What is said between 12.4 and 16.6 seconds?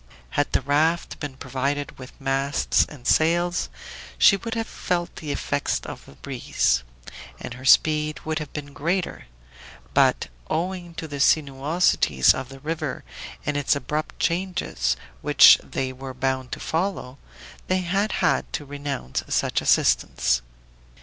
the river and its abrupt changes, which they were bound to